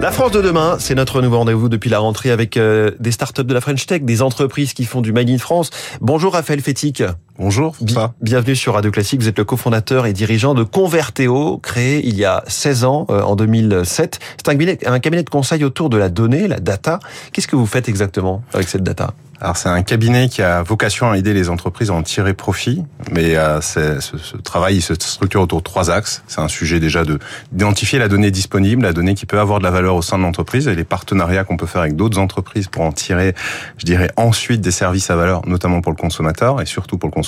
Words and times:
La 0.00 0.12
France 0.12 0.30
de 0.30 0.40
demain, 0.40 0.76
c'est 0.78 0.94
notre 0.94 1.20
nouveau 1.20 1.38
rendez-vous 1.38 1.68
depuis 1.68 1.90
la 1.90 1.98
rentrée 1.98 2.30
avec 2.30 2.56
euh, 2.56 2.92
des 3.00 3.10
startups 3.10 3.42
de 3.42 3.52
la 3.52 3.60
French 3.60 3.84
Tech, 3.84 4.02
des 4.02 4.22
entreprises 4.22 4.72
qui 4.72 4.84
font 4.84 5.00
du 5.00 5.12
Made 5.12 5.28
in 5.28 5.38
France. 5.38 5.70
Bonjour 6.00 6.34
Raphaël 6.34 6.60
Fétic. 6.60 7.02
Bonjour. 7.38 7.76
bienvenue 8.20 8.56
sur 8.56 8.74
Radio 8.74 8.90
Classique. 8.90 9.20
Vous 9.20 9.28
êtes 9.28 9.38
le 9.38 9.44
cofondateur 9.44 10.06
et 10.06 10.12
dirigeant 10.12 10.54
de 10.54 10.64
Converteo, 10.64 11.58
créé 11.58 12.04
il 12.04 12.16
y 12.16 12.24
a 12.24 12.42
16 12.48 12.82
ans, 12.82 13.06
euh, 13.10 13.22
en 13.22 13.36
2007. 13.36 14.18
C'est 14.36 14.48
un 14.48 14.52
cabinet, 14.52 14.78
un 14.88 14.98
cabinet 14.98 15.22
de 15.22 15.30
conseil 15.30 15.62
autour 15.62 15.88
de 15.88 15.96
la 15.96 16.08
donnée, 16.08 16.48
la 16.48 16.58
data. 16.58 16.98
Qu'est-ce 17.32 17.46
que 17.46 17.54
vous 17.54 17.66
faites 17.66 17.88
exactement 17.88 18.42
avec 18.52 18.68
cette 18.68 18.82
data? 18.82 19.14
Alors 19.40 19.56
c'est 19.56 19.68
un 19.68 19.82
cabinet 19.82 20.28
qui 20.28 20.42
a 20.42 20.62
vocation 20.64 21.12
à 21.12 21.16
aider 21.16 21.32
les 21.32 21.48
entreprises 21.48 21.90
à 21.90 21.94
en 21.94 22.02
tirer 22.02 22.34
profit, 22.34 22.84
mais 23.12 23.36
euh, 23.36 23.60
ce, 23.60 24.00
ce, 24.00 24.36
travail 24.36 24.76
il 24.76 24.82
se 24.82 24.94
structure 24.94 25.40
autour 25.40 25.58
de 25.58 25.64
trois 25.64 25.92
axes. 25.92 26.24
C'est 26.26 26.40
un 26.40 26.48
sujet 26.48 26.80
déjà 26.80 27.04
de 27.04 27.20
d'identifier 27.52 28.00
la 28.00 28.08
donnée 28.08 28.32
disponible, 28.32 28.82
la 28.82 28.92
donnée 28.92 29.14
qui 29.14 29.26
peut 29.26 29.38
avoir 29.38 29.60
de 29.60 29.64
la 29.64 29.70
valeur 29.70 29.94
au 29.94 30.02
sein 30.02 30.18
de 30.18 30.24
l'entreprise 30.24 30.66
et 30.66 30.74
les 30.74 30.82
partenariats 30.82 31.44
qu'on 31.44 31.56
peut 31.56 31.66
faire 31.66 31.82
avec 31.82 31.94
d'autres 31.94 32.18
entreprises 32.18 32.66
pour 32.66 32.82
en 32.82 32.90
tirer, 32.90 33.34
je 33.76 33.84
dirais 33.84 34.10
ensuite 34.16 34.60
des 34.60 34.72
services 34.72 35.08
à 35.08 35.14
valeur, 35.14 35.46
notamment 35.46 35.82
pour 35.82 35.92
le 35.92 35.96
consommateur 35.96 36.60
et 36.60 36.66
surtout 36.66 36.98
pour 36.98 37.08
le 37.08 37.14
consommateur. 37.14 37.27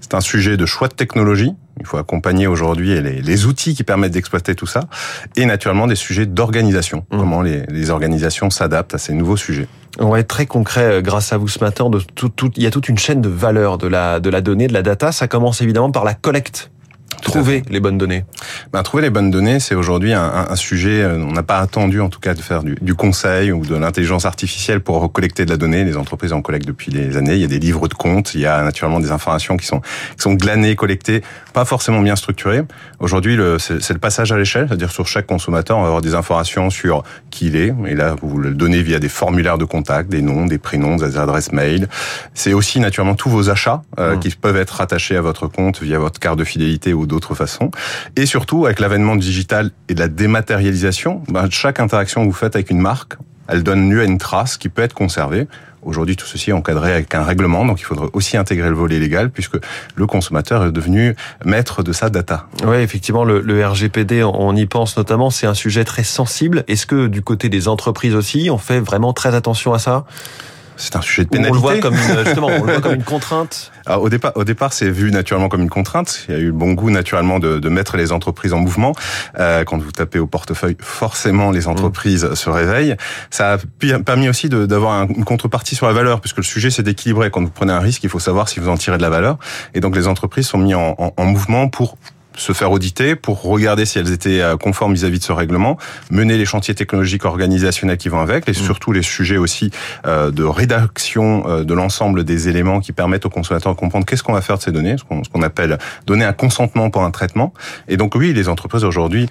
C'est 0.00 0.14
un 0.14 0.20
sujet 0.20 0.56
de 0.56 0.66
choix 0.66 0.88
de 0.88 0.94
technologie. 0.94 1.52
Il 1.80 1.86
faut 1.86 1.96
accompagner 1.96 2.46
aujourd'hui 2.46 3.00
les, 3.00 3.22
les, 3.22 3.46
outils 3.46 3.74
qui 3.74 3.82
permettent 3.82 4.12
d'exploiter 4.12 4.54
tout 4.54 4.66
ça, 4.66 4.82
et 5.36 5.46
naturellement 5.46 5.86
des 5.86 5.96
sujets 5.96 6.26
d'organisation. 6.26 7.04
Mmh. 7.10 7.18
Comment 7.18 7.42
les, 7.42 7.64
les 7.66 7.90
organisations 7.90 8.50
s'adaptent 8.50 8.94
à 8.94 8.98
ces 8.98 9.14
nouveaux 9.14 9.36
sujets. 9.38 9.66
On 9.98 10.10
va 10.10 10.20
être 10.20 10.28
très 10.28 10.46
concret 10.46 10.84
euh, 10.84 11.00
grâce 11.02 11.32
à 11.32 11.38
vous 11.38 11.48
ce 11.48 11.58
matin. 11.60 11.90
De 11.90 12.00
tout, 12.14 12.28
tout, 12.28 12.50
il 12.56 12.62
y 12.62 12.66
a 12.66 12.70
toute 12.70 12.88
une 12.88 12.98
chaîne 12.98 13.20
de 13.20 13.28
valeur 13.28 13.78
de 13.78 13.86
la, 13.86 14.20
de 14.20 14.30
la 14.30 14.40
donnée, 14.40 14.66
de 14.66 14.72
la 14.72 14.82
data. 14.82 15.12
Ça 15.12 15.28
commence 15.28 15.60
évidemment 15.60 15.90
par 15.90 16.04
la 16.04 16.14
collecte 16.14 16.70
Trouver 17.32 17.62
les 17.68 17.80
bonnes 17.80 17.98
données. 17.98 18.24
Ben, 18.72 18.82
trouver 18.82 19.02
les 19.02 19.10
bonnes 19.10 19.30
données, 19.30 19.60
c'est 19.60 19.74
aujourd'hui 19.74 20.12
un, 20.12 20.46
un, 20.50 20.56
sujet. 20.56 21.02
Euh, 21.02 21.16
on 21.16 21.32
n'a 21.32 21.42
pas 21.42 21.58
attendu, 21.58 22.00
en 22.00 22.08
tout 22.08 22.20
cas, 22.20 22.34
de 22.34 22.40
faire 22.40 22.62
du, 22.62 22.76
du 22.80 22.94
conseil 22.94 23.52
ou 23.52 23.64
de 23.64 23.76
l'intelligence 23.76 24.24
artificielle 24.24 24.80
pour 24.80 25.12
collecter 25.12 25.44
de 25.44 25.50
la 25.50 25.56
donnée. 25.56 25.84
Les 25.84 25.96
entreprises 25.96 26.32
en 26.32 26.42
collectent 26.42 26.66
depuis 26.66 26.92
des 26.92 27.16
années. 27.16 27.34
Il 27.34 27.40
y 27.40 27.44
a 27.44 27.48
des 27.48 27.58
livres 27.58 27.88
de 27.88 27.94
comptes, 27.94 28.34
il 28.34 28.40
y 28.40 28.46
a 28.46 28.62
naturellement 28.62 29.00
des 29.00 29.10
informations 29.10 29.56
qui 29.56 29.66
sont 29.66 29.80
qui 29.80 30.22
sont 30.22 30.34
glanées, 30.34 30.76
collectées, 30.76 31.22
pas 31.52 31.64
forcément 31.64 32.00
bien 32.00 32.16
structurées. 32.16 32.62
Aujourd'hui, 33.00 33.38
c'est 33.58 33.92
le 33.92 33.98
passage 33.98 34.32
à 34.32 34.36
l'échelle, 34.36 34.66
c'est-à-dire 34.68 34.90
sur 34.90 35.06
chaque 35.06 35.26
consommateur, 35.26 35.78
on 35.78 35.82
va 35.82 35.86
avoir 35.86 36.02
des 36.02 36.14
informations 36.14 36.70
sur 36.70 37.02
qui 37.30 37.46
il 37.46 37.56
est. 37.56 37.74
Et 37.86 37.94
là, 37.94 38.14
vous 38.20 38.38
le 38.38 38.52
donnez 38.52 38.82
via 38.82 38.98
des 38.98 39.08
formulaires 39.08 39.58
de 39.58 39.64
contact, 39.64 40.10
des 40.10 40.22
noms, 40.22 40.46
des 40.46 40.58
prénoms, 40.58 40.96
des 40.96 41.16
adresses 41.16 41.52
mail. 41.52 41.88
C'est 42.34 42.52
aussi 42.52 42.80
naturellement 42.80 43.14
tous 43.14 43.30
vos 43.30 43.50
achats 43.50 43.82
euh, 43.98 44.16
mmh. 44.16 44.20
qui 44.20 44.30
peuvent 44.30 44.56
être 44.56 44.70
rattachés 44.70 45.16
à 45.16 45.20
votre 45.20 45.46
compte 45.46 45.82
via 45.82 45.98
votre 45.98 46.20
carte 46.20 46.38
de 46.38 46.44
fidélité 46.44 46.94
ou 46.94 47.06
d'autres 47.06 47.21
Et 48.16 48.26
surtout, 48.26 48.66
avec 48.66 48.80
l'avènement 48.80 49.16
digital 49.16 49.70
et 49.88 49.94
de 49.94 50.00
la 50.00 50.08
dématérialisation, 50.08 51.22
ben, 51.28 51.48
chaque 51.50 51.80
interaction 51.80 52.22
que 52.22 52.26
vous 52.26 52.32
faites 52.32 52.54
avec 52.56 52.70
une 52.70 52.80
marque, 52.80 53.14
elle 53.48 53.62
donne 53.62 53.90
lieu 53.90 54.00
à 54.00 54.04
une 54.04 54.18
trace 54.18 54.56
qui 54.56 54.68
peut 54.68 54.82
être 54.82 54.94
conservée. 54.94 55.46
Aujourd'hui, 55.82 56.14
tout 56.14 56.26
ceci 56.26 56.50
est 56.50 56.52
encadré 56.52 56.92
avec 56.92 57.12
un 57.14 57.24
règlement, 57.24 57.64
donc 57.64 57.80
il 57.80 57.84
faudrait 57.84 58.08
aussi 58.12 58.36
intégrer 58.36 58.68
le 58.68 58.76
volet 58.76 59.00
légal, 59.00 59.30
puisque 59.30 59.56
le 59.96 60.06
consommateur 60.06 60.64
est 60.64 60.70
devenu 60.70 61.16
maître 61.44 61.82
de 61.82 61.92
sa 61.92 62.08
data. 62.08 62.46
Oui, 62.64 62.76
effectivement, 62.76 63.24
le, 63.24 63.40
le 63.40 63.66
RGPD, 63.66 64.22
on 64.22 64.54
y 64.54 64.66
pense 64.66 64.96
notamment, 64.96 65.30
c'est 65.30 65.48
un 65.48 65.54
sujet 65.54 65.84
très 65.84 66.04
sensible. 66.04 66.62
Est-ce 66.68 66.86
que 66.86 67.08
du 67.08 67.22
côté 67.22 67.48
des 67.48 67.66
entreprises 67.66 68.14
aussi, 68.14 68.48
on 68.48 68.58
fait 68.58 68.78
vraiment 68.78 69.12
très 69.12 69.34
attention 69.34 69.74
à 69.74 69.80
ça? 69.80 70.04
C'est 70.82 70.96
un 70.96 71.02
sujet 71.02 71.24
de 71.24 71.28
pénalité. 71.28 71.52
On 71.52 71.54
le 71.54 71.60
voit 71.60 71.78
comme 71.78 71.94
une, 71.94 72.24
justement, 72.24 72.48
on 72.48 72.64
le 72.64 72.72
voit 72.72 72.80
comme 72.80 72.94
une 72.94 73.02
contrainte. 73.04 73.70
Alors, 73.86 74.02
au 74.02 74.08
départ, 74.08 74.32
au 74.34 74.44
départ, 74.44 74.72
c'est 74.72 74.90
vu 74.90 75.10
naturellement 75.12 75.48
comme 75.48 75.62
une 75.62 75.70
contrainte. 75.70 76.24
Il 76.28 76.34
y 76.34 76.36
a 76.36 76.40
eu 76.40 76.46
le 76.46 76.52
bon 76.52 76.72
goût 76.72 76.90
naturellement 76.90 77.38
de, 77.38 77.58
de 77.58 77.68
mettre 77.68 77.96
les 77.96 78.10
entreprises 78.10 78.52
en 78.52 78.58
mouvement. 78.58 78.92
Euh, 79.38 79.64
quand 79.64 79.78
vous 79.78 79.92
tapez 79.92 80.18
au 80.18 80.26
portefeuille, 80.26 80.76
forcément, 80.80 81.50
les 81.50 81.68
entreprises 81.68 82.24
mmh. 82.24 82.34
se 82.34 82.50
réveillent. 82.50 82.96
Ça 83.30 83.54
a 83.54 83.58
permis 83.98 84.28
aussi 84.28 84.48
d'avoir 84.48 85.08
une 85.08 85.24
contrepartie 85.24 85.76
sur 85.76 85.86
la 85.86 85.92
valeur, 85.92 86.20
puisque 86.20 86.38
le 86.38 86.42
sujet 86.42 86.70
c'est 86.70 86.82
d'équilibrer. 86.82 87.30
Quand 87.30 87.42
vous 87.42 87.50
prenez 87.50 87.72
un 87.72 87.80
risque, 87.80 88.02
il 88.02 88.10
faut 88.10 88.18
savoir 88.18 88.48
si 88.48 88.58
vous 88.58 88.68
en 88.68 88.76
tirez 88.76 88.96
de 88.96 89.02
la 89.02 89.10
valeur. 89.10 89.38
Et 89.74 89.80
donc, 89.80 89.94
les 89.94 90.08
entreprises 90.08 90.48
sont 90.48 90.58
mises 90.58 90.74
en, 90.74 90.94
en, 90.98 91.12
en 91.16 91.24
mouvement 91.24 91.68
pour 91.68 91.96
se 92.36 92.52
faire 92.52 92.72
auditer 92.72 93.16
pour 93.16 93.42
regarder 93.42 93.84
si 93.84 93.98
elles 93.98 94.12
étaient 94.12 94.40
euh, 94.40 94.56
conformes 94.56 94.94
vis-à-vis 94.94 95.18
de 95.18 95.24
ce 95.24 95.32
règlement, 95.32 95.78
mener 96.10 96.36
les 96.36 96.44
chantiers 96.44 96.74
technologiques 96.74 97.24
organisationnels 97.24 97.98
qui 97.98 98.08
vont 98.08 98.20
avec, 98.20 98.48
et 98.48 98.52
mmh. 98.52 98.54
surtout 98.54 98.92
les 98.92 99.02
sujets 99.02 99.36
aussi 99.36 99.70
euh, 100.06 100.30
de 100.30 100.44
rédaction 100.44 101.44
euh, 101.46 101.64
de 101.64 101.74
l'ensemble 101.74 102.24
des 102.24 102.48
éléments 102.48 102.80
qui 102.80 102.92
permettent 102.92 103.26
aux 103.26 103.30
consommateurs 103.30 103.74
de 103.74 103.78
comprendre 103.78 104.06
qu'est-ce 104.06 104.22
qu'on 104.22 104.32
va 104.32 104.42
faire 104.42 104.58
de 104.58 104.62
ces 104.62 104.72
données, 104.72 104.96
ce 104.98 105.28
qu'on 105.28 105.42
appelle 105.42 105.78
donner 106.06 106.24
un 106.24 106.32
consentement 106.32 106.90
pour 106.90 107.02
un 107.02 107.10
traitement. 107.10 107.52
Et 107.88 107.96
donc 107.96 108.14
oui, 108.14 108.32
les 108.32 108.48
entreprises 108.48 108.84
aujourd'hui 108.84 109.28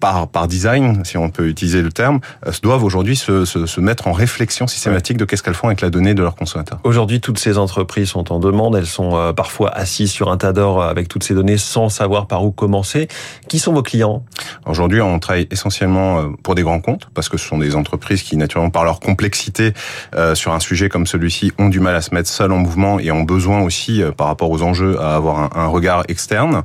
par, 0.00 0.28
par 0.28 0.48
design, 0.48 1.04
si 1.04 1.16
on 1.18 1.30
peut 1.30 1.48
utiliser 1.48 1.82
le 1.82 1.92
terme, 1.92 2.20
euh, 2.46 2.52
doivent 2.62 2.84
aujourd'hui 2.84 3.16
se, 3.16 3.44
se, 3.44 3.66
se, 3.66 3.80
mettre 3.80 4.08
en 4.08 4.12
réflexion 4.12 4.66
systématique 4.66 5.16
de 5.16 5.24
qu'est-ce 5.24 5.42
qu'elles 5.42 5.54
font 5.54 5.68
avec 5.68 5.80
la 5.80 5.90
donnée 5.90 6.14
de 6.14 6.22
leurs 6.22 6.34
consommateurs. 6.34 6.78
Aujourd'hui, 6.84 7.20
toutes 7.20 7.38
ces 7.38 7.58
entreprises 7.58 8.08
sont 8.08 8.32
en 8.32 8.38
demande, 8.38 8.76
elles 8.76 8.86
sont 8.86 9.16
euh, 9.16 9.32
parfois 9.32 9.70
assises 9.70 10.10
sur 10.10 10.30
un 10.30 10.36
tas 10.36 10.52
d'or 10.52 10.82
avec 10.82 11.08
toutes 11.08 11.24
ces 11.24 11.34
données 11.34 11.58
sans 11.58 11.88
savoir 11.88 12.26
par 12.26 12.44
où 12.44 12.50
commencer. 12.50 13.08
Qui 13.48 13.58
sont 13.58 13.72
vos 13.72 13.82
clients? 13.82 14.24
Aujourd'hui, 14.66 15.00
on 15.00 15.18
travaille 15.18 15.48
essentiellement 15.50 16.18
euh, 16.18 16.28
pour 16.42 16.54
des 16.54 16.62
grands 16.62 16.80
comptes, 16.80 17.08
parce 17.14 17.28
que 17.28 17.36
ce 17.36 17.46
sont 17.46 17.58
des 17.58 17.76
entreprises 17.76 18.22
qui, 18.22 18.36
naturellement, 18.36 18.70
par 18.70 18.84
leur 18.84 19.00
complexité 19.00 19.72
euh, 20.14 20.34
sur 20.34 20.52
un 20.52 20.60
sujet 20.60 20.88
comme 20.88 21.06
celui-ci, 21.06 21.52
ont 21.58 21.68
du 21.68 21.80
mal 21.80 21.94
à 21.94 22.00
se 22.00 22.14
mettre 22.14 22.28
seules 22.28 22.52
en 22.52 22.58
mouvement 22.58 22.98
et 22.98 23.10
ont 23.10 23.22
besoin 23.22 23.60
aussi, 23.62 24.02
par 24.16 24.26
rapport 24.26 24.50
aux 24.50 24.62
enjeux, 24.62 25.00
à 25.00 25.14
avoir 25.16 25.38
un, 25.38 25.50
un 25.54 25.66
regard 25.66 26.04
externe. 26.08 26.62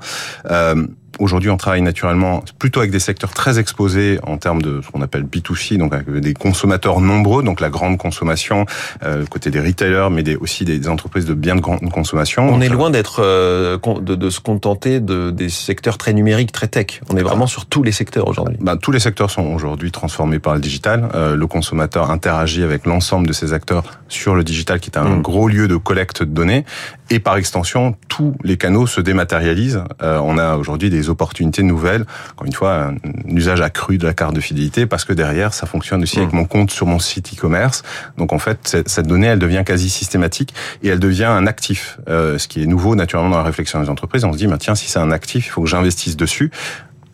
Euh, 0.49 0.87
Aujourd'hui, 1.19 1.49
on 1.49 1.57
travaille 1.57 1.81
naturellement 1.81 2.43
plutôt 2.59 2.79
avec 2.79 2.91
des 2.91 2.99
secteurs 2.99 3.33
très 3.33 3.57
exposés 3.57 4.19
en 4.23 4.37
termes 4.37 4.61
de 4.61 4.81
ce 4.81 4.91
qu'on 4.91 5.01
appelle 5.01 5.23
B2C, 5.23 5.77
donc 5.77 5.93
avec 5.93 6.09
des 6.09 6.33
consommateurs 6.33 6.99
nombreux, 6.99 7.41
donc 7.41 7.61
la 7.61 7.69
grande 7.69 7.97
consommation, 7.97 8.65
euh, 9.03 9.25
côté 9.25 9.49
des 9.49 9.61
retailers, 9.61 10.09
mais 10.11 10.23
des, 10.23 10.35
aussi 10.35 10.65
des, 10.65 10.87
entreprises 10.89 11.25
de 11.25 11.33
biens 11.33 11.55
de 11.55 11.61
grande 11.61 11.89
consommation. 11.91 12.49
On 12.49 12.61
est 12.61 12.69
loin 12.69 12.89
d'être 12.89 13.21
euh, 13.23 13.77
de, 14.01 14.15
de, 14.15 14.29
se 14.29 14.39
contenter 14.39 14.99
de, 14.99 15.31
des 15.31 15.49
secteurs 15.49 15.97
très 15.97 16.13
numériques, 16.13 16.51
très 16.51 16.67
tech. 16.67 17.01
On 17.09 17.17
est 17.17 17.23
vraiment 17.23 17.47
sur 17.47 17.65
tous 17.65 17.83
les 17.83 17.91
secteurs 17.91 18.27
aujourd'hui. 18.27 18.57
Ben, 18.59 18.77
tous 18.77 18.91
les 18.91 18.99
secteurs 18.99 19.31
sont 19.31 19.43
aujourd'hui 19.53 19.91
transformés 19.91 20.39
par 20.39 20.53
le 20.53 20.59
digital. 20.59 21.09
Euh, 21.15 21.35
le 21.35 21.47
consommateur 21.47 22.11
interagit 22.11 22.63
avec 22.63 22.85
l'ensemble 22.85 23.27
de 23.27 23.33
ces 23.33 23.53
acteurs 23.53 23.83
sur 24.09 24.35
le 24.35 24.43
digital, 24.43 24.79
qui 24.79 24.89
est 24.89 24.97
un 24.97 25.05
mmh. 25.05 25.21
gros 25.21 25.47
lieu 25.47 25.67
de 25.67 25.77
collecte 25.77 26.23
de 26.23 26.31
données, 26.31 26.65
et 27.09 27.19
par 27.19 27.37
extension, 27.37 27.95
tous 28.15 28.33
les 28.43 28.55
canaux 28.55 28.87
se 28.87 29.01
dématérialisent. 29.01 29.83
Euh, 30.01 30.19
on 30.23 30.37
a 30.37 30.55
aujourd'hui 30.55 30.89
des 30.89 31.09
opportunités 31.09 31.63
nouvelles. 31.63 32.05
Encore 32.31 32.47
une 32.47 32.53
fois, 32.53 32.85
un, 32.85 32.95
usage 33.27 33.59
accru 33.59 33.97
de 33.97 34.05
la 34.05 34.13
carte 34.13 34.33
de 34.33 34.39
fidélité 34.39 34.85
parce 34.85 35.03
que 35.03 35.11
derrière, 35.11 35.53
ça 35.53 35.65
fonctionne 35.65 36.01
aussi 36.03 36.19
avec 36.19 36.31
mmh. 36.31 36.37
mon 36.37 36.45
compte 36.45 36.71
sur 36.71 36.85
mon 36.85 36.99
site 36.99 37.33
e-commerce. 37.33 37.83
Donc 38.17 38.31
en 38.31 38.39
fait, 38.39 38.77
cette 38.85 39.07
donnée, 39.07 39.27
elle 39.27 39.39
devient 39.39 39.63
quasi 39.65 39.89
systématique 39.89 40.53
et 40.81 40.87
elle 40.87 40.99
devient 40.99 41.25
un 41.25 41.45
actif. 41.45 41.99
Euh, 42.07 42.37
ce 42.37 42.47
qui 42.47 42.63
est 42.63 42.67
nouveau 42.67 42.95
naturellement 42.95 43.31
dans 43.31 43.37
la 43.37 43.43
réflexion 43.43 43.81
des 43.81 43.89
entreprises. 43.89 44.23
On 44.23 44.31
se 44.31 44.37
dit, 44.37 44.47
bah, 44.47 44.57
tiens, 44.57 44.75
si 44.75 44.89
c'est 44.89 44.99
un 44.99 45.11
actif, 45.11 45.47
il 45.47 45.49
faut 45.49 45.63
que 45.63 45.69
j'investisse 45.69 46.15
dessus 46.15 46.51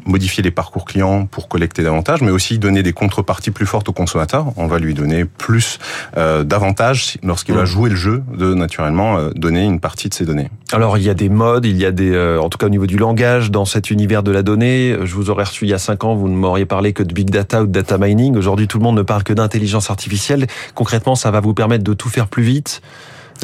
modifier 0.06 0.44
les 0.44 0.52
parcours 0.52 0.86
clients 0.86 1.26
pour 1.26 1.48
collecter 1.48 1.84
davantage, 1.84 2.22
mais 2.22 2.32
aussi 2.32 2.60
donner 2.60 2.84
des 2.84 2.94
contreparties 2.94 3.52
plus 3.52 3.66
fortes 3.66 3.90
au 3.90 3.94
consommateur. 3.94 4.48
On 4.58 4.68
va 4.68 4.80
lui 4.80 4.94
donner 4.94 5.26
plus 5.26 5.80
euh, 6.18 6.44
d'avantages 6.44 7.18
lorsqu'il 7.24 7.56
mmh. 7.56 7.58
va 7.58 7.66
jouer 7.66 7.90
le 7.90 7.96
jeu 7.96 8.24
de 8.38 8.54
naturellement 8.54 9.18
euh, 9.18 9.30
donner 9.36 9.64
une 9.64 9.80
partie 9.80 10.10
de 10.10 10.14
ses 10.14 10.26
données. 10.26 10.50
Alors 10.72 10.98
il 10.98 11.04
y 11.04 11.10
a 11.10 11.14
des 11.14 11.30
modes, 11.30 11.66
il 11.66 11.78
y 11.78 11.86
a 11.86 11.92
des, 11.92 12.12
euh, 12.12 12.42
en 12.42 12.50
tout 12.50 12.58
cas 12.58 12.66
au 12.66 12.70
niveau 12.70 12.88
du 12.88 12.98
langage, 12.98 13.52
dans 13.52 13.66
cet 13.66 13.92
univers 13.92 14.24
de 14.24 14.32
la 14.32 14.44
donnée. 14.44 14.96
Je 15.04 15.14
vous 15.14 15.30
aurais 15.30 15.44
reçu 15.44 15.66
il 15.66 15.70
y 15.70 15.74
a 15.74 15.80
cinq 15.80 16.04
ans, 16.04 16.16
vous 16.16 16.30
ne 16.30 16.36
m'auriez 16.36 16.66
parlé 16.66 16.94
que 16.94 17.04
de 17.04 17.14
big 17.14 17.30
data 17.30 17.64
ou 17.64 17.68
de 17.68 17.72
data 17.72 17.98
mining. 17.98 18.36
Aujourd'hui, 18.36 18.68
tout 18.68 18.78
le 18.78 18.84
monde 18.84 18.98
ne 18.98 19.04
parle 19.04 19.24
que 19.24 19.34
d'intelligence 19.34 19.90
artificielle. 19.90 20.48
Concrètement, 20.76 21.16
ça 21.16 21.32
va 21.32 21.40
vous 21.40 21.54
permettre 21.54 21.84
de 21.84 21.94
tout 21.94 22.10
faire 22.10 22.28
plus 22.28 22.44
vite, 22.44 22.82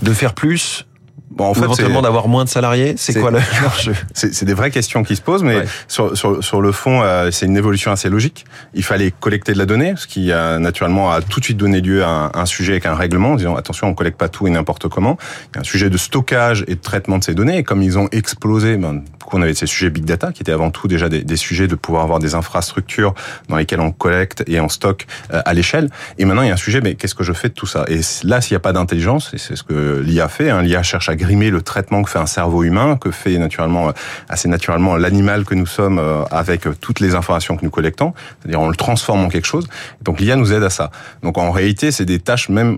de 0.02 0.14
faire 0.14 0.34
plus, 0.34 0.87
Bon, 1.30 1.46
en 1.46 1.54
fait, 1.54 1.64
éventuellement 1.64 2.02
d'avoir 2.02 2.28
moins 2.30 2.46
de 2.46 2.50
salariés, 2.50 2.96
c'est 2.98 3.20
quoi 3.20 3.32
l'enjeu 3.32 3.94
C'est 4.14 4.46
des 4.46 4.54
vraies 4.54 4.72
questions 4.72 5.04
qui 5.04 5.16
se 5.16 5.22
posent, 5.22 5.44
mais 5.44 5.58
ouais. 5.58 5.66
sur, 5.88 6.18
sur, 6.18 6.44
sur, 6.44 6.62
le 6.62 6.72
fond, 6.72 7.02
euh, 7.04 7.32
c'est 7.32 7.46
une 7.46 7.58
évolution 7.58 7.92
assez 7.92 8.10
logique. 8.10 8.46
Il 8.74 8.84
fallait 8.84 9.12
collecter 9.12 9.52
de 9.54 9.58
la 9.58 9.66
donnée, 9.66 9.94
ce 9.98 10.08
qui 10.08 10.32
a 10.32 10.58
naturellement 10.58 11.12
a 11.12 11.22
tout 11.22 11.40
de 11.40 11.46
suite 11.46 11.58
donné 11.58 11.82
lieu 11.82 12.04
à 12.04 12.10
un, 12.10 12.32
un 12.34 12.46
sujet 12.46 12.74
avec 12.74 12.86
un 12.86 12.96
règlement, 12.96 13.32
en 13.32 13.36
disant 13.36 13.56
attention, 13.56 13.88
on 13.88 13.94
collecte 13.94 14.18
pas 14.18 14.30
tout 14.30 14.48
et 14.48 14.50
n'importe 14.50 14.88
comment. 14.88 15.18
Il 15.52 15.56
y 15.56 15.58
a 15.58 15.62
un 15.62 15.66
sujet 15.66 15.90
de 15.90 15.98
stockage 15.98 16.64
et 16.68 16.76
de 16.76 16.82
traitement 16.82 17.18
de 17.18 17.24
ces 17.24 17.34
données, 17.34 17.58
et 17.58 17.64
comme 17.64 17.82
ils 17.82 17.98
ont 17.98 18.08
explosé, 18.12 18.78
ben, 18.78 19.04
on 19.34 19.42
avait 19.42 19.54
ces 19.54 19.68
sujets 19.68 19.90
big 19.90 20.06
data, 20.06 20.32
qui 20.32 20.42
étaient 20.42 20.52
avant 20.52 20.72
tout 20.72 20.88
déjà 20.88 21.10
des, 21.10 21.24
des, 21.24 21.36
sujets 21.36 21.68
de 21.68 21.76
pouvoir 21.76 22.04
avoir 22.04 22.20
des 22.20 22.36
infrastructures 22.36 23.14
dans 23.50 23.58
lesquelles 23.58 23.82
on 23.82 23.92
collecte 23.92 24.44
et 24.48 24.60
on 24.60 24.70
stocke 24.70 25.08
euh, 25.34 25.42
à 25.46 25.54
l'échelle. 25.54 25.90
Et 26.18 26.26
maintenant, 26.26 26.44
il 26.44 26.48
y 26.48 26.52
a 26.52 26.54
un 26.54 26.58
sujet, 26.58 26.82
mais 26.82 26.96
qu'est-ce 26.96 27.16
que 27.16 27.24
je 27.24 27.34
fais 27.34 27.50
de 27.50 27.54
tout 27.54 27.66
ça? 27.66 27.86
Et 27.90 28.00
là, 28.24 28.42
s'il 28.42 28.54
n'y 28.54 28.58
a 28.58 28.62
pas 28.62 28.74
d'intelligence, 28.74 29.34
et 29.34 29.38
c'est 29.38 29.56
ce 29.56 29.64
que 29.64 30.02
l'IA 30.06 30.30
fait, 30.30 30.50
hein, 30.50 30.62
l'IA 30.62 30.84
cherche 30.84 31.10
à 31.10 31.16
grimer 31.18 31.50
le 31.50 31.62
traitement 31.62 32.04
que 32.04 32.10
fait 32.10 32.20
un 32.20 32.26
cerveau 32.26 32.64
humain, 32.64 32.98
que 32.98 33.12
fait 33.12 33.38
naturellement, 33.38 33.90
euh, 33.90 33.92
assez 34.30 34.48
naturellement 34.48 34.96
l'animal 34.96 35.44
que 35.44 35.56
nous 35.56 35.66
sommes 35.66 36.00
euh, 36.00 36.24
avec 36.32 36.68
euh, 36.68 36.74
toutes 36.80 37.00
les 37.00 37.16
informations 37.16 37.58
que 37.58 37.66
nous 37.66 37.72
collectons. 37.72 38.14
C'est-à-dire 38.40 38.62
on 38.62 38.70
le 38.70 38.76
transforme 38.76 39.26
en 39.26 39.30
quelque 39.30 39.48
chose. 39.48 39.68
Donc 40.02 40.20
l'IA 40.20 40.36
nous 40.36 40.54
aide 40.54 40.64
à 40.64 40.70
ça. 40.70 40.92
Donc 41.24 41.38
en 41.38 41.52
réalité, 41.52 41.92
c'est 41.92 42.06
des 42.06 42.20
tâches 42.20 42.50
même 42.50 42.78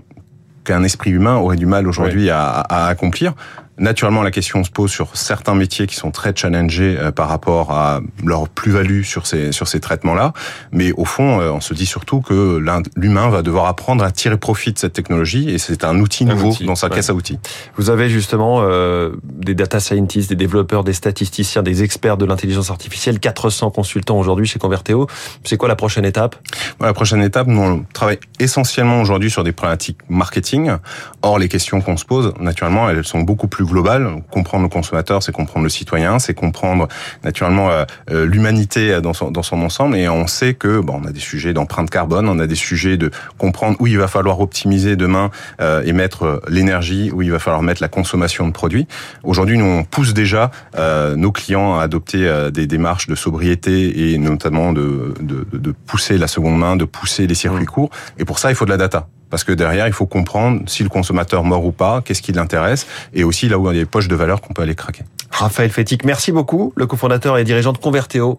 qu'un 0.64 0.82
esprit 0.82 1.10
humain 1.10 1.36
aurait 1.36 1.56
du 1.56 1.66
mal 1.66 1.86
aujourd'hui 1.86 2.24
oui. 2.24 2.30
à, 2.30 2.60
à, 2.60 2.86
accomplir. 2.88 3.34
Naturellement, 3.80 4.22
la 4.22 4.30
question 4.30 4.62
se 4.62 4.70
pose 4.70 4.90
sur 4.90 5.16
certains 5.16 5.54
métiers 5.54 5.86
qui 5.86 5.96
sont 5.96 6.10
très 6.10 6.36
challengés 6.36 6.98
euh, 6.98 7.12
par 7.12 7.30
rapport 7.30 7.72
à 7.72 8.00
leur 8.22 8.46
plus-value 8.50 9.02
sur 9.04 9.26
ces 9.26 9.52
sur 9.52 9.68
ces 9.68 9.80
traitements-là. 9.80 10.34
Mais 10.70 10.92
au 10.92 11.06
fond, 11.06 11.40
euh, 11.40 11.50
on 11.50 11.62
se 11.62 11.72
dit 11.72 11.86
surtout 11.86 12.20
que 12.20 12.62
l'humain 12.94 13.30
va 13.30 13.40
devoir 13.40 13.64
apprendre 13.64 14.04
à 14.04 14.10
tirer 14.10 14.36
profit 14.36 14.74
de 14.74 14.78
cette 14.78 14.92
technologie 14.92 15.48
et 15.48 15.56
c'est 15.56 15.82
un 15.82 15.98
outil 15.98 16.26
nouveau 16.26 16.54
dans 16.66 16.74
sa 16.74 16.90
caisse 16.90 17.08
à 17.08 17.14
outils. 17.14 17.38
Vous 17.76 17.88
avez 17.88 18.10
justement 18.10 18.58
euh, 18.60 19.12
des 19.24 19.54
data 19.54 19.80
scientists, 19.80 20.28
des 20.28 20.36
développeurs, 20.36 20.84
des 20.84 20.92
statisticiens, 20.92 21.62
des 21.62 21.82
experts 21.82 22.18
de 22.18 22.26
l'intelligence 22.26 22.70
artificielle, 22.70 23.18
400 23.18 23.70
consultants 23.70 24.18
aujourd'hui 24.18 24.46
chez 24.46 24.58
Converteo. 24.58 25.06
C'est 25.44 25.56
quoi 25.56 25.68
la 25.70 25.76
prochaine 25.76 26.04
étape? 26.04 26.36
La 26.80 26.92
prochaine 26.92 27.22
étape, 27.22 27.46
nous 27.46 27.62
on 27.62 27.84
travaille 27.94 28.18
essentiellement 28.40 29.00
aujourd'hui 29.00 29.30
sur 29.30 29.42
des 29.42 29.52
problématiques 29.52 29.96
marketing. 30.10 30.72
Or, 31.22 31.38
les 31.38 31.48
questions 31.48 31.80
qu'on 31.80 31.96
se 31.96 32.04
pose, 32.04 32.34
naturellement, 32.40 32.90
elles 32.90 33.04
sont 33.04 33.20
beaucoup 33.20 33.48
plus 33.48 33.64
global. 33.70 34.22
Comprendre 34.30 34.64
le 34.64 34.68
consommateur, 34.68 35.22
c'est 35.22 35.32
comprendre 35.32 35.64
le 35.64 35.70
citoyen, 35.70 36.18
c'est 36.18 36.34
comprendre 36.34 36.88
naturellement 37.24 37.70
euh, 37.70 37.84
euh, 38.10 38.26
l'humanité 38.26 39.00
dans 39.00 39.12
son, 39.12 39.30
dans 39.30 39.42
son 39.42 39.60
ensemble. 39.62 39.96
Et 39.96 40.08
on 40.08 40.26
sait 40.26 40.54
que 40.54 40.80
bon, 40.80 41.00
on 41.02 41.06
a 41.06 41.12
des 41.12 41.20
sujets 41.20 41.52
d'empreinte 41.52 41.90
carbone, 41.90 42.28
on 42.28 42.38
a 42.38 42.46
des 42.46 42.54
sujets 42.54 42.96
de 42.96 43.10
comprendre 43.38 43.76
où 43.80 43.86
il 43.86 43.98
va 43.98 44.08
falloir 44.08 44.40
optimiser 44.40 44.96
demain 44.96 45.30
euh, 45.60 45.82
et 45.84 45.92
mettre 45.92 46.42
l'énergie, 46.48 47.10
où 47.12 47.22
il 47.22 47.30
va 47.30 47.38
falloir 47.38 47.62
mettre 47.62 47.82
la 47.82 47.88
consommation 47.88 48.46
de 48.46 48.52
produits. 48.52 48.86
Aujourd'hui, 49.22 49.56
nous 49.56 49.64
on 49.64 49.84
pousse 49.84 50.14
déjà 50.14 50.50
nos 51.16 51.32
clients 51.32 51.78
à 51.78 51.82
adopter 51.82 52.50
des 52.52 52.66
démarches 52.66 53.06
de 53.06 53.14
sobriété 53.14 54.12
et 54.12 54.18
notamment 54.18 54.72
de, 54.72 55.14
de, 55.20 55.46
de 55.52 55.74
pousser 55.86 56.18
la 56.18 56.26
seconde 56.26 56.58
main, 56.58 56.76
de 56.76 56.84
pousser 56.84 57.26
les 57.26 57.34
circuits 57.34 57.64
mmh. 57.64 57.66
courts. 57.66 57.90
Et 58.18 58.24
pour 58.24 58.38
ça, 58.38 58.50
il 58.50 58.54
faut 58.54 58.64
de 58.64 58.70
la 58.70 58.76
data 58.76 59.06
parce 59.30 59.44
que 59.44 59.52
derrière, 59.52 59.86
il 59.86 59.92
faut 59.92 60.06
comprendre 60.06 60.62
si 60.66 60.82
le 60.82 60.88
consommateur 60.88 61.44
mort 61.44 61.64
ou 61.64 61.72
pas, 61.72 62.02
qu'est-ce 62.02 62.22
qui 62.22 62.32
l'intéresse, 62.32 62.86
et 63.14 63.24
aussi 63.24 63.48
là 63.48 63.58
où 63.58 63.70
il 63.70 63.76
y 63.76 63.78
a 63.78 63.82
des 63.82 63.86
poches 63.86 64.08
de 64.08 64.16
valeur 64.16 64.40
qu'on 64.40 64.52
peut 64.52 64.62
aller 64.62 64.74
craquer. 64.74 65.04
Raphaël 65.30 65.70
Fétic, 65.70 66.04
merci 66.04 66.32
beaucoup, 66.32 66.72
le 66.76 66.86
cofondateur 66.86 67.38
et 67.38 67.44
dirigeant 67.44 67.72
de 67.72 67.78
Converteo, 67.78 68.38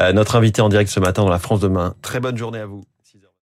euh, 0.00 0.12
notre 0.12 0.36
invité 0.36 0.60
en 0.60 0.68
direct 0.68 0.90
ce 0.90 1.00
matin 1.00 1.22
dans 1.22 1.30
la 1.30 1.38
France 1.38 1.60
demain. 1.60 1.94
Très 2.02 2.20
bonne 2.20 2.36
journée 2.36 2.58
à 2.58 2.66
vous. 2.66 2.84